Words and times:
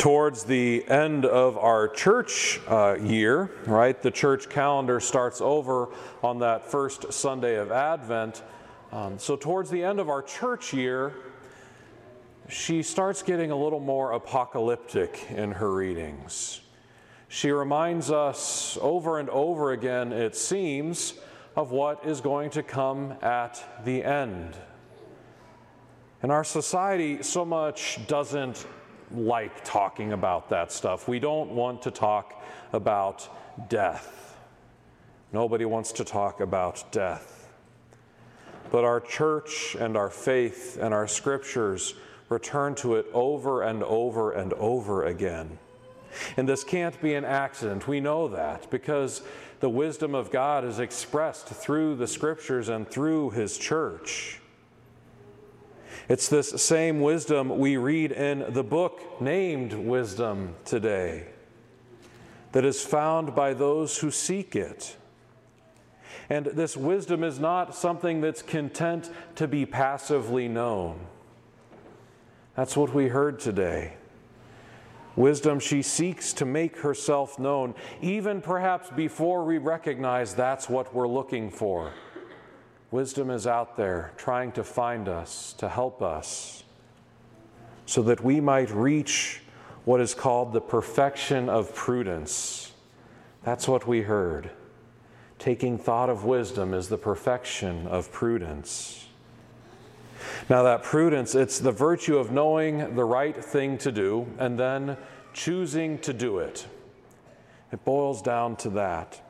towards 0.00 0.44
the 0.44 0.82
end 0.88 1.26
of 1.26 1.58
our 1.58 1.86
church 1.86 2.58
uh, 2.68 2.96
year, 2.98 3.50
right? 3.66 4.00
The 4.00 4.10
church 4.10 4.48
calendar 4.48 4.98
starts 4.98 5.42
over 5.42 5.90
on 6.22 6.38
that 6.38 6.64
first 6.64 7.12
Sunday 7.12 7.56
of 7.56 7.70
Advent. 7.70 8.42
Um, 8.92 9.18
so, 9.18 9.36
towards 9.36 9.68
the 9.68 9.84
end 9.84 10.00
of 10.00 10.08
our 10.08 10.22
church 10.22 10.72
year, 10.72 11.12
she 12.48 12.82
starts 12.82 13.22
getting 13.22 13.50
a 13.50 13.56
little 13.56 13.78
more 13.78 14.12
apocalyptic 14.12 15.26
in 15.28 15.52
her 15.52 15.70
readings. 15.70 16.62
She 17.28 17.50
reminds 17.50 18.10
us 18.10 18.78
over 18.80 19.18
and 19.18 19.28
over 19.28 19.72
again, 19.72 20.14
it 20.14 20.34
seems, 20.34 21.12
of 21.54 21.72
what 21.72 22.06
is 22.06 22.22
going 22.22 22.48
to 22.52 22.62
come 22.62 23.16
at 23.20 23.62
the 23.84 24.02
end. 24.02 24.56
And 26.22 26.32
our 26.32 26.42
society 26.42 27.22
so 27.22 27.44
much 27.44 28.00
doesn't 28.06 28.66
like 29.14 29.64
talking 29.64 30.12
about 30.12 30.48
that 30.50 30.72
stuff. 30.72 31.08
We 31.08 31.18
don't 31.18 31.50
want 31.50 31.82
to 31.82 31.90
talk 31.90 32.42
about 32.72 33.28
death. 33.68 34.36
Nobody 35.32 35.64
wants 35.64 35.92
to 35.92 36.04
talk 36.04 36.40
about 36.40 36.90
death. 36.92 37.48
But 38.70 38.84
our 38.84 39.00
church 39.00 39.76
and 39.78 39.96
our 39.96 40.10
faith 40.10 40.78
and 40.80 40.94
our 40.94 41.08
scriptures 41.08 41.94
return 42.28 42.74
to 42.76 42.94
it 42.96 43.06
over 43.12 43.62
and 43.62 43.82
over 43.82 44.32
and 44.32 44.52
over 44.54 45.04
again. 45.04 45.58
And 46.36 46.48
this 46.48 46.64
can't 46.64 47.00
be 47.00 47.14
an 47.14 47.24
accident. 47.24 47.86
We 47.86 48.00
know 48.00 48.28
that 48.28 48.70
because 48.70 49.22
the 49.60 49.68
wisdom 49.68 50.14
of 50.14 50.30
God 50.30 50.64
is 50.64 50.78
expressed 50.78 51.46
through 51.46 51.96
the 51.96 52.06
scriptures 52.06 52.68
and 52.68 52.88
through 52.88 53.30
His 53.30 53.58
church. 53.58 54.40
It's 56.10 56.26
this 56.26 56.60
same 56.60 57.00
wisdom 57.00 57.56
we 57.60 57.76
read 57.76 58.10
in 58.10 58.52
the 58.52 58.64
book 58.64 59.20
named 59.20 59.72
Wisdom 59.72 60.56
today 60.64 61.28
that 62.50 62.64
is 62.64 62.82
found 62.82 63.36
by 63.36 63.54
those 63.54 63.96
who 63.98 64.10
seek 64.10 64.56
it. 64.56 64.96
And 66.28 66.46
this 66.46 66.76
wisdom 66.76 67.22
is 67.22 67.38
not 67.38 67.76
something 67.76 68.20
that's 68.20 68.42
content 68.42 69.08
to 69.36 69.46
be 69.46 69.64
passively 69.64 70.48
known. 70.48 70.98
That's 72.56 72.76
what 72.76 72.92
we 72.92 73.06
heard 73.06 73.38
today. 73.38 73.94
Wisdom, 75.14 75.60
she 75.60 75.80
seeks 75.80 76.32
to 76.32 76.44
make 76.44 76.78
herself 76.78 77.38
known, 77.38 77.72
even 78.02 78.40
perhaps 78.40 78.90
before 78.90 79.44
we 79.44 79.58
recognize 79.58 80.34
that's 80.34 80.68
what 80.68 80.92
we're 80.92 81.06
looking 81.06 81.52
for. 81.52 81.92
Wisdom 82.90 83.30
is 83.30 83.46
out 83.46 83.76
there 83.76 84.12
trying 84.16 84.50
to 84.52 84.64
find 84.64 85.08
us, 85.08 85.52
to 85.58 85.68
help 85.68 86.02
us, 86.02 86.64
so 87.86 88.02
that 88.02 88.22
we 88.22 88.40
might 88.40 88.70
reach 88.70 89.42
what 89.84 90.00
is 90.00 90.14
called 90.14 90.52
the 90.52 90.60
perfection 90.60 91.48
of 91.48 91.74
prudence. 91.74 92.72
That's 93.42 93.68
what 93.68 93.86
we 93.86 94.02
heard. 94.02 94.50
Taking 95.38 95.78
thought 95.78 96.10
of 96.10 96.24
wisdom 96.24 96.74
is 96.74 96.88
the 96.88 96.98
perfection 96.98 97.86
of 97.86 98.12
prudence. 98.12 99.06
Now, 100.48 100.64
that 100.64 100.82
prudence, 100.82 101.34
it's 101.34 101.58
the 101.58 101.72
virtue 101.72 102.18
of 102.18 102.30
knowing 102.30 102.94
the 102.94 103.04
right 103.04 103.42
thing 103.42 103.78
to 103.78 103.92
do 103.92 104.26
and 104.38 104.58
then 104.58 104.96
choosing 105.32 105.98
to 106.00 106.12
do 106.12 106.38
it. 106.38 106.66
It 107.72 107.84
boils 107.84 108.20
down 108.20 108.56
to 108.56 108.70
that. 108.70 109.20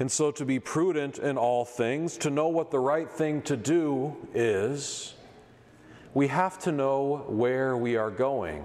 And 0.00 0.10
so, 0.10 0.30
to 0.30 0.46
be 0.46 0.58
prudent 0.58 1.18
in 1.18 1.36
all 1.36 1.66
things, 1.66 2.16
to 2.18 2.30
know 2.30 2.48
what 2.48 2.70
the 2.70 2.78
right 2.78 3.08
thing 3.08 3.42
to 3.42 3.54
do 3.54 4.16
is, 4.34 5.12
we 6.14 6.28
have 6.28 6.58
to 6.60 6.72
know 6.72 7.26
where 7.28 7.76
we 7.76 7.96
are 7.96 8.10
going. 8.10 8.64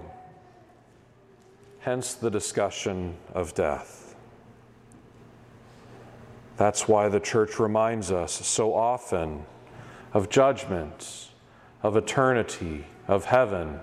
Hence 1.80 2.14
the 2.14 2.30
discussion 2.30 3.18
of 3.34 3.52
death. 3.52 4.16
That's 6.56 6.88
why 6.88 7.10
the 7.10 7.20
church 7.20 7.60
reminds 7.60 8.10
us 8.10 8.32
so 8.32 8.72
often 8.72 9.44
of 10.14 10.30
judgment, 10.30 11.28
of 11.82 11.98
eternity, 11.98 12.86
of 13.08 13.26
heaven, 13.26 13.80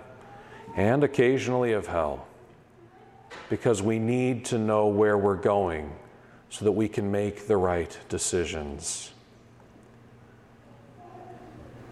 and 0.76 1.04
occasionally 1.04 1.74
of 1.74 1.86
hell, 1.86 2.26
because 3.52 3.84
we 3.84 4.00
need 4.00 4.44
to 4.46 4.58
know 4.58 4.88
where 4.88 5.20
we're 5.20 5.36
going 5.36 5.94
so 6.54 6.66
that 6.66 6.72
we 6.74 6.88
can 6.88 7.12
make 7.12 7.48
the 7.48 7.58
right 7.58 7.98
decisions. 8.10 9.12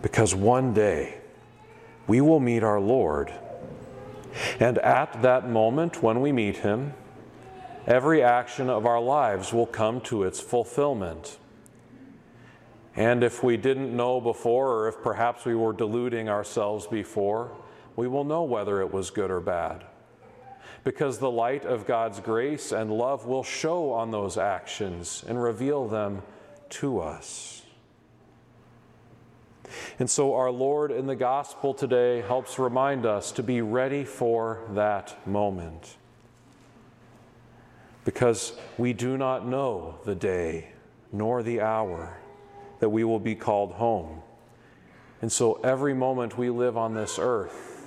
Because 0.04 0.36
one 0.36 0.72
day 0.72 1.18
we 2.06 2.22
will 2.22 2.40
meet 2.40 2.62
our 2.62 2.80
Lord. 2.80 3.34
And 4.60 4.78
at 4.78 5.24
that 5.24 5.50
moment, 5.50 6.04
when 6.04 6.22
we 6.22 6.32
meet 6.32 6.58
Him, 6.58 6.94
every 7.88 8.22
action 8.22 8.70
of 8.70 8.86
our 8.86 9.02
lives 9.02 9.52
will 9.52 9.66
come 9.66 10.00
to 10.02 10.22
its 10.22 10.40
fulfillment. 10.40 11.40
And 12.96 13.24
if 13.24 13.44
we 13.44 13.58
didn't 13.58 13.98
know 13.98 14.22
before, 14.22 14.74
or 14.74 14.88
if 14.88 15.02
perhaps 15.02 15.44
we 15.44 15.56
were 15.56 15.74
deluding 15.74 16.30
ourselves 16.30 16.86
before, 16.86 17.50
we 17.96 18.08
will 18.08 18.24
know 18.24 18.44
whether 18.44 18.80
it 18.80 18.94
was 18.94 19.10
good 19.10 19.32
or 19.32 19.40
bad 19.40 19.86
because 20.84 21.20
the 21.20 21.32
light 21.32 21.66
of 21.66 21.86
God's 21.86 22.20
grace 22.20 22.72
and 22.72 22.92
love 22.92 23.26
will 23.26 23.44
show 23.44 23.92
on 23.92 24.12
those 24.12 24.38
actions 24.38 25.24
and 25.28 25.42
reveal 25.42 25.88
them 25.88 26.24
to 26.70 27.00
us. 27.00 27.62
And 30.00 30.10
so, 30.10 30.36
our 30.36 30.52
Lord 30.52 30.92
in 30.92 31.06
the 31.06 31.16
gospel 31.16 31.74
today 31.74 32.22
helps 32.22 32.60
remind 32.60 33.06
us 33.06 33.32
to 33.34 33.44
be 33.44 33.62
ready 33.62 34.04
for 34.04 34.62
that 34.72 35.26
moment. 35.28 35.96
Because 38.04 38.54
we 38.78 38.94
do 38.94 39.18
not 39.18 39.48
know 39.48 40.00
the 40.04 40.16
day 40.16 40.70
nor 41.12 41.44
the 41.44 41.62
hour 41.62 42.18
that 42.80 42.90
we 42.90 43.04
will 43.04 43.20
be 43.20 43.36
called 43.36 43.74
home. 43.74 44.22
And 45.22 45.32
so, 45.32 45.54
every 45.64 45.94
moment 45.94 46.38
we 46.38 46.50
live 46.50 46.76
on 46.78 46.94
this 46.94 47.20
earth, 47.20 47.81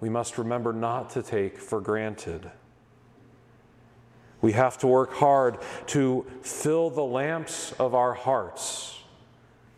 we 0.00 0.08
must 0.08 0.38
remember 0.38 0.72
not 0.72 1.10
to 1.10 1.22
take 1.22 1.58
for 1.58 1.80
granted. 1.80 2.50
We 4.40 4.52
have 4.52 4.76
to 4.78 4.86
work 4.86 5.14
hard 5.14 5.58
to 5.88 6.26
fill 6.42 6.90
the 6.90 7.04
lamps 7.04 7.72
of 7.78 7.94
our 7.94 8.12
hearts 8.12 9.00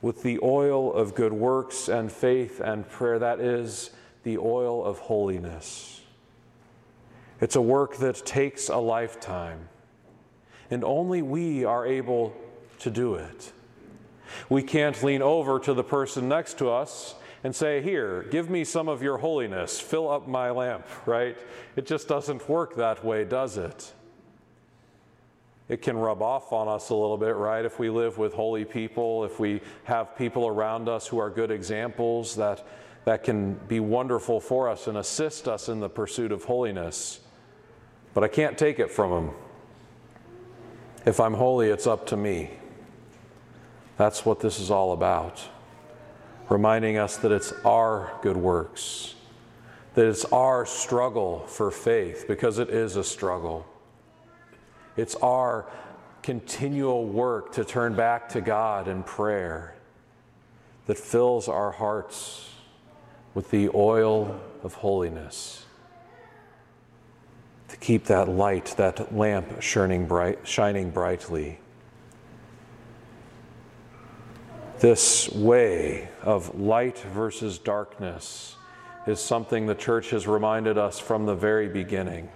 with 0.02 0.22
the 0.22 0.40
oil 0.42 0.92
of 0.92 1.14
good 1.14 1.32
works 1.32 1.88
and 1.88 2.10
faith 2.10 2.60
and 2.60 2.88
prayer. 2.88 3.18
That 3.18 3.40
is 3.40 3.90
the 4.24 4.38
oil 4.38 4.84
of 4.84 4.98
holiness. 4.98 6.00
It's 7.40 7.54
a 7.54 7.60
work 7.60 7.96
that 7.98 8.24
takes 8.26 8.68
a 8.68 8.78
lifetime, 8.78 9.68
and 10.70 10.82
only 10.82 11.22
we 11.22 11.64
are 11.64 11.86
able 11.86 12.34
to 12.80 12.90
do 12.90 13.14
it. 13.14 13.52
We 14.48 14.62
can't 14.62 15.00
lean 15.02 15.22
over 15.22 15.58
to 15.60 15.74
the 15.74 15.84
person 15.84 16.28
next 16.28 16.58
to 16.58 16.70
us 16.70 17.14
and 17.46 17.54
say, 17.54 17.80
Here, 17.80 18.26
give 18.32 18.50
me 18.50 18.64
some 18.64 18.88
of 18.88 19.04
your 19.04 19.18
holiness, 19.18 19.78
fill 19.78 20.10
up 20.10 20.26
my 20.26 20.50
lamp, 20.50 20.84
right? 21.06 21.38
It 21.76 21.86
just 21.86 22.08
doesn't 22.08 22.48
work 22.48 22.74
that 22.74 23.04
way, 23.04 23.24
does 23.24 23.56
it? 23.56 23.92
It 25.68 25.80
can 25.80 25.96
rub 25.96 26.22
off 26.22 26.52
on 26.52 26.66
us 26.66 26.90
a 26.90 26.94
little 26.96 27.16
bit, 27.16 27.36
right? 27.36 27.64
If 27.64 27.78
we 27.78 27.88
live 27.88 28.18
with 28.18 28.34
holy 28.34 28.64
people, 28.64 29.24
if 29.24 29.38
we 29.38 29.60
have 29.84 30.16
people 30.16 30.48
around 30.48 30.88
us 30.88 31.06
who 31.06 31.20
are 31.20 31.30
good 31.30 31.52
examples, 31.52 32.34
that, 32.34 32.66
that 33.04 33.22
can 33.22 33.54
be 33.68 33.78
wonderful 33.78 34.40
for 34.40 34.68
us 34.68 34.88
and 34.88 34.98
assist 34.98 35.46
us 35.46 35.68
in 35.68 35.78
the 35.78 35.88
pursuit 35.88 36.32
of 36.32 36.42
holiness. 36.42 37.20
But 38.12 38.24
I 38.24 38.28
can't 38.28 38.58
take 38.58 38.80
it 38.80 38.90
from 38.90 39.12
them. 39.12 39.34
If 41.04 41.20
I'm 41.20 41.34
holy, 41.34 41.68
it's 41.68 41.86
up 41.86 42.06
to 42.08 42.16
me. 42.16 42.50
That's 43.98 44.26
what 44.26 44.40
this 44.40 44.58
is 44.58 44.68
all 44.68 44.92
about 44.92 45.48
reminding 46.48 46.96
us 46.96 47.16
that 47.18 47.32
it's 47.32 47.52
our 47.64 48.12
good 48.22 48.36
works, 48.36 49.14
that 49.94 50.06
it's 50.06 50.24
our 50.26 50.64
struggle 50.66 51.40
for 51.46 51.70
faith, 51.70 52.26
because 52.28 52.58
it 52.58 52.70
is 52.70 52.96
a 52.96 53.04
struggle. 53.04 53.66
It's 54.96 55.14
our 55.16 55.66
continual 56.22 57.06
work 57.06 57.52
to 57.52 57.64
turn 57.64 57.94
back 57.94 58.28
to 58.30 58.40
God 58.40 58.88
in 58.88 59.02
prayer 59.02 59.74
that 60.86 60.98
fills 60.98 61.48
our 61.48 61.72
hearts 61.72 62.50
with 63.34 63.50
the 63.50 63.68
oil 63.74 64.40
of 64.62 64.74
holiness. 64.74 65.64
To 67.68 67.76
keep 67.76 68.04
that 68.04 68.28
light, 68.28 68.74
that 68.76 69.14
lamp 69.14 69.60
shining, 69.60 70.06
bright, 70.06 70.46
shining 70.46 70.90
brightly. 70.90 71.58
This 74.78 75.30
way 75.30 76.10
of 76.22 76.60
light 76.60 76.98
versus 76.98 77.56
darkness 77.56 78.56
is 79.06 79.20
something 79.20 79.64
the 79.64 79.74
church 79.74 80.10
has 80.10 80.26
reminded 80.26 80.76
us 80.76 80.98
from 80.98 81.24
the 81.24 81.34
very 81.34 81.66
beginning. 81.66 82.28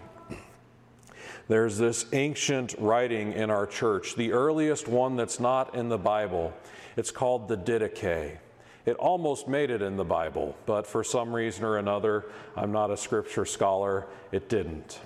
There's 1.48 1.76
this 1.76 2.06
ancient 2.14 2.76
writing 2.78 3.34
in 3.34 3.50
our 3.50 3.66
church, 3.66 4.14
the 4.14 4.32
earliest 4.32 4.88
one 4.88 5.16
that's 5.16 5.38
not 5.38 5.74
in 5.74 5.90
the 5.90 5.98
Bible. 5.98 6.54
It's 6.96 7.10
called 7.10 7.46
the 7.46 7.58
Didache. 7.58 8.38
It 8.86 8.96
almost 8.96 9.46
made 9.46 9.68
it 9.70 9.82
in 9.82 9.96
the 9.96 10.04
Bible, 10.04 10.56
but 10.64 10.86
for 10.86 11.04
some 11.04 11.34
reason 11.34 11.64
or 11.64 11.76
another, 11.76 12.24
I'm 12.56 12.72
not 12.72 12.90
a 12.90 12.96
scripture 12.96 13.44
scholar, 13.44 14.06
it 14.32 14.48
didn't. 14.48 14.98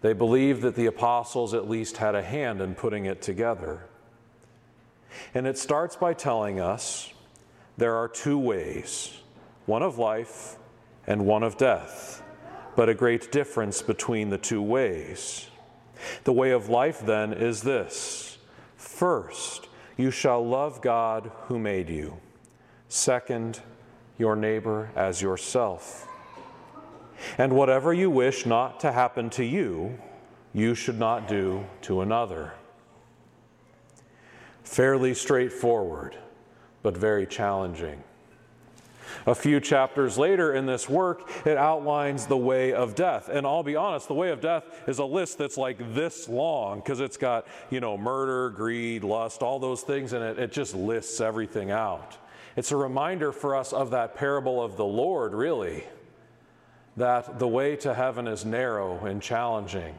They 0.00 0.14
believed 0.14 0.62
that 0.62 0.74
the 0.74 0.86
apostles 0.86 1.54
at 1.54 1.68
least 1.68 1.98
had 1.98 2.16
a 2.16 2.22
hand 2.22 2.60
in 2.60 2.74
putting 2.74 3.04
it 3.04 3.22
together. 3.22 3.84
And 5.34 5.46
it 5.46 5.58
starts 5.58 5.96
by 5.96 6.14
telling 6.14 6.60
us 6.60 7.12
there 7.76 7.94
are 7.96 8.08
two 8.08 8.38
ways 8.38 9.12
one 9.66 9.82
of 9.82 9.98
life 9.98 10.56
and 11.06 11.26
one 11.26 11.42
of 11.42 11.56
death, 11.56 12.22
but 12.76 12.88
a 12.88 12.94
great 12.94 13.32
difference 13.32 13.82
between 13.82 14.30
the 14.30 14.38
two 14.38 14.62
ways. 14.62 15.48
The 16.24 16.32
way 16.32 16.50
of 16.50 16.68
life 16.68 17.00
then 17.04 17.32
is 17.32 17.62
this 17.62 18.38
first, 18.76 19.68
you 19.96 20.10
shall 20.10 20.46
love 20.46 20.80
God 20.80 21.30
who 21.46 21.58
made 21.58 21.88
you. 21.88 22.18
Second, 22.88 23.60
your 24.18 24.36
neighbor 24.36 24.90
as 24.94 25.20
yourself. 25.20 26.08
And 27.38 27.54
whatever 27.54 27.92
you 27.92 28.10
wish 28.10 28.46
not 28.46 28.80
to 28.80 28.92
happen 28.92 29.30
to 29.30 29.44
you, 29.44 29.98
you 30.52 30.74
should 30.74 30.98
not 30.98 31.28
do 31.28 31.64
to 31.82 32.00
another. 32.00 32.52
Fairly 34.66 35.14
straightforward, 35.14 36.16
but 36.82 36.96
very 36.96 37.24
challenging. 37.24 38.02
A 39.24 39.34
few 39.34 39.60
chapters 39.60 40.18
later 40.18 40.52
in 40.52 40.66
this 40.66 40.88
work, 40.88 41.30
it 41.46 41.56
outlines 41.56 42.26
the 42.26 42.36
way 42.36 42.72
of 42.72 42.96
death. 42.96 43.28
And 43.28 43.46
I'll 43.46 43.62
be 43.62 43.76
honest, 43.76 44.08
the 44.08 44.14
way 44.14 44.30
of 44.30 44.40
death 44.40 44.64
is 44.88 44.98
a 44.98 45.04
list 45.04 45.38
that's 45.38 45.56
like 45.56 45.94
this 45.94 46.28
long 46.28 46.80
because 46.80 46.98
it's 46.98 47.16
got, 47.16 47.46
you 47.70 47.78
know, 47.78 47.96
murder, 47.96 48.50
greed, 48.50 49.04
lust, 49.04 49.40
all 49.40 49.60
those 49.60 49.82
things 49.82 50.12
in 50.12 50.20
it. 50.20 50.36
It 50.36 50.50
just 50.50 50.74
lists 50.74 51.20
everything 51.20 51.70
out. 51.70 52.16
It's 52.56 52.72
a 52.72 52.76
reminder 52.76 53.30
for 53.30 53.54
us 53.54 53.72
of 53.72 53.92
that 53.92 54.16
parable 54.16 54.60
of 54.60 54.76
the 54.76 54.84
Lord, 54.84 55.32
really, 55.32 55.84
that 56.96 57.38
the 57.38 57.48
way 57.48 57.76
to 57.76 57.94
heaven 57.94 58.26
is 58.26 58.44
narrow 58.44 58.98
and 59.06 59.22
challenging, 59.22 59.94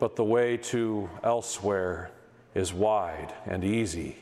but 0.00 0.16
the 0.16 0.24
way 0.24 0.56
to 0.56 1.08
elsewhere 1.22 2.10
is 2.54 2.72
wide 2.72 3.32
and 3.46 3.64
easy. 3.64 4.16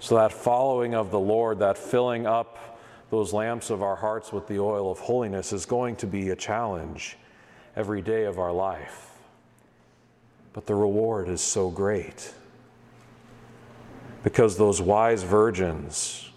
So, 0.00 0.16
that 0.16 0.32
following 0.32 0.94
of 0.94 1.10
the 1.10 1.20
Lord, 1.20 1.60
that 1.60 1.78
filling 1.78 2.26
up 2.26 2.80
those 3.10 3.32
lamps 3.32 3.70
of 3.70 3.82
our 3.82 3.96
hearts 3.96 4.32
with 4.32 4.46
the 4.46 4.58
oil 4.58 4.90
of 4.90 4.98
holiness, 4.98 5.52
is 5.52 5.66
going 5.66 5.96
to 5.96 6.06
be 6.06 6.30
a 6.30 6.36
challenge 6.36 7.16
every 7.76 8.02
day 8.02 8.24
of 8.24 8.38
our 8.38 8.52
life. 8.52 9.12
But 10.52 10.66
the 10.66 10.74
reward 10.74 11.28
is 11.28 11.40
so 11.40 11.70
great 11.70 12.32
because 14.22 14.56
those 14.56 14.80
wise 14.80 15.22
virgins 15.22 16.30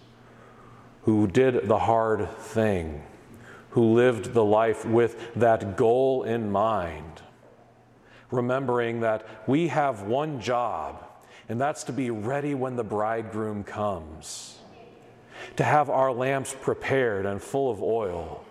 who 1.04 1.26
did 1.26 1.68
the 1.68 1.80
hard 1.80 2.30
thing, 2.38 3.02
who 3.72 3.94
lived 3.94 4.34
the 4.34 4.44
life 4.44 4.86
with 4.86 5.34
that 5.36 5.78
goal 5.78 6.24
in 6.24 6.52
mind, 6.52 7.22
remembering 8.32 9.02
that 9.02 9.26
we 9.48 9.68
have 9.68 10.04
one 10.04 10.42
job, 10.42 11.04
and 11.50 11.60
that's 11.60 11.84
to 11.86 11.94
be 11.94 12.10
ready 12.10 12.54
when 12.54 12.76
the 12.76 12.84
bridegroom 12.84 13.64
comes, 13.64 14.60
to 15.56 15.64
have 15.64 15.90
our 15.90 16.12
lamps 16.12 16.56
prepared 16.62 17.26
and 17.26 17.42
full 17.42 17.72
of 17.72 17.82
oil 17.82 18.44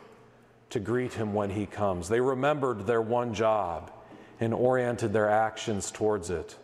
to 0.70 0.81
greet 0.81 1.14
him 1.14 1.32
when 1.34 1.50
he 1.50 1.67
comes. 1.67 2.08
They 2.08 2.20
remembered 2.20 2.87
their 2.87 3.02
one 3.02 3.34
job 3.34 3.93
and 4.40 4.52
oriented 4.52 5.12
their 5.12 5.28
actions 5.28 5.90
towards 5.90 6.31
it 6.31 6.56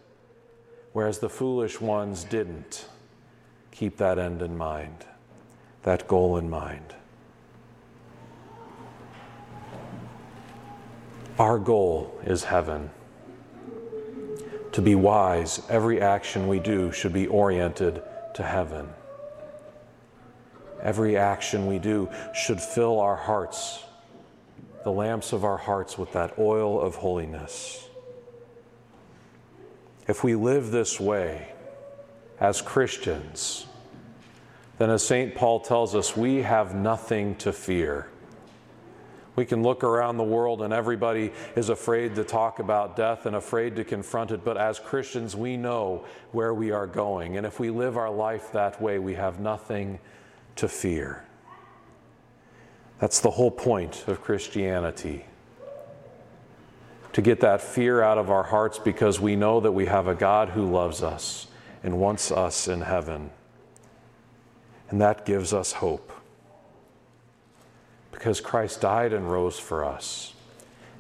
whereas 0.93 1.19
the 1.19 1.29
foolish 1.29 1.81
ones 1.81 2.25
didn't 2.25 2.87
keep 3.70 3.97
that 3.97 4.19
end 4.19 4.43
in 4.43 4.56
mind, 4.56 5.06
that 5.82 6.06
goal 6.06 6.37
in 6.37 6.49
mind. 6.49 6.94
Our 11.38 11.59
goal 11.59 12.20
is 12.25 12.44
heaven. 12.44 12.91
To 14.73 14.83
be 14.83 14.95
wise, 14.95 15.63
every 15.69 16.01
action 16.01 16.49
we 16.49 16.59
do 16.59 16.93
should 16.93 17.13
be 17.13 17.27
oriented 17.27 18.03
to 18.35 18.43
heaven. 18.43 18.89
Every 20.83 21.17
action 21.17 21.67
we 21.67 21.79
do 21.79 22.09
should 22.35 22.61
fill 22.61 22.99
our 22.99 23.17
hearts, 23.17 23.85
the 24.83 24.91
lamps 24.91 25.33
of 25.33 25.45
our 25.45 25.59
hearts, 25.59 25.99
with 25.99 26.13
that 26.13 26.39
oil 26.39 26.81
of 26.81 26.97
holiness. 26.97 27.87
If 30.09 30.25
we 30.25 30.35
live 30.35 30.71
this 30.71 30.99
way 30.99 31.53
as 32.41 32.61
Christians, 32.61 33.67
then 34.79 34.91
as 34.91 35.07
St. 35.07 35.35
Paul 35.35 35.61
tells 35.61 35.95
us, 35.95 36.17
we 36.17 36.43
have 36.43 36.75
nothing 36.75 37.37
to 37.37 37.53
fear. 37.53 38.09
We 39.34 39.46
can 39.46 39.62
look 39.62 39.82
around 39.82 40.19
the 40.19 40.25
world 40.25 40.61
and 40.61 40.75
everybody 40.75 41.32
is 41.56 41.70
afraid 41.70 42.14
to 42.17 42.25
talk 42.25 42.58
about 42.58 42.96
death 42.96 43.25
and 43.25 43.34
afraid 43.34 43.76
to 43.76 43.84
confront 43.84 44.31
it, 44.31 44.44
but 44.44 44.58
as 44.58 44.79
Christians, 44.79 45.34
we 45.34 45.56
know 45.56 46.05
where 46.32 46.52
we 46.52 46.70
are 46.70 46.87
going. 46.87 47.38
And 47.38 47.46
if 47.46 47.58
we 47.58 47.70
live 47.70 47.96
our 47.96 48.11
life 48.11 48.52
that 48.52 48.81
way, 48.81 48.99
we 48.99 49.14
have 49.14 49.40
nothing 49.40 49.99
to 50.56 50.69
fear. 50.69 51.25
That's 52.99 53.20
the 53.20 53.31
whole 53.31 53.50
point 53.50 54.05
of 54.06 54.20
Christianity 54.20 55.25
to 57.12 57.23
get 57.23 57.40
that 57.40 57.61
fear 57.61 58.02
out 58.02 58.19
of 58.19 58.31
our 58.31 58.44
hearts 58.44 58.78
because 58.78 59.20
we 59.20 59.37
know 59.37 59.61
that 59.61 59.73
we 59.73 59.87
have 59.87 60.06
a 60.06 60.14
God 60.14 60.50
who 60.50 60.70
loves 60.70 61.02
us 61.02 61.46
and 61.82 61.99
wants 61.99 62.31
us 62.31 62.69
in 62.69 62.82
heaven. 62.82 63.31
And 64.88 65.00
that 65.00 65.26
gives 65.26 65.52
us 65.52 65.73
hope. 65.73 66.12
Because 68.23 68.41
Christ 68.41 68.81
died 68.81 69.13
and 69.13 69.29
rose 69.29 69.59
for 69.59 69.85
us, 69.85 70.33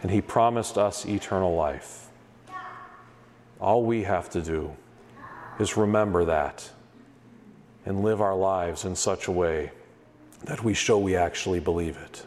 and 0.02 0.10
he 0.10 0.20
promised 0.20 0.76
us 0.76 1.06
eternal 1.06 1.54
life. 1.54 2.08
All 3.60 3.84
we 3.84 4.02
have 4.02 4.28
to 4.30 4.42
do 4.42 4.74
is 5.60 5.76
remember 5.76 6.24
that 6.24 6.68
and 7.86 8.02
live 8.02 8.20
our 8.20 8.34
lives 8.34 8.84
in 8.84 8.96
such 8.96 9.28
a 9.28 9.30
way 9.30 9.70
that 10.46 10.64
we 10.64 10.74
show 10.74 10.98
we 10.98 11.14
actually 11.14 11.60
believe 11.60 11.96
it. 11.96 12.26